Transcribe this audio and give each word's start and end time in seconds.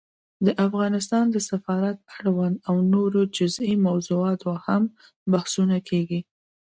د 0.45 0.47
افغانستان 0.65 1.25
د 1.31 1.37
سفارت 1.49 1.97
اړوند 2.17 2.55
او 2.67 2.75
نورو 2.93 3.21
جزيي 3.37 3.75
موضوعاتو 3.87 4.49
هم 4.65 4.83
بحثونه 5.31 5.77
کېږي 5.89 6.19